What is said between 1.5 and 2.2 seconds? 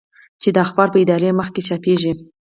کې چاپېږي.